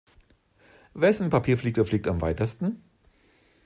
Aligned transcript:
Wessen 0.95 1.29
Papierflieger 1.29 1.85
fliegt 1.85 2.07
am 2.07 2.21
weitesten? 2.21 2.81